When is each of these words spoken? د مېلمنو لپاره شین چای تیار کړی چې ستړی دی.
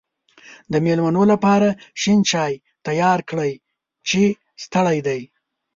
د 0.71 0.73
مېلمنو 0.85 1.23
لپاره 1.33 1.67
شین 2.01 2.19
چای 2.31 2.53
تیار 2.87 3.19
کړی 3.29 3.51
چې 4.09 4.21
ستړی 4.63 4.97
دی. 5.07 5.21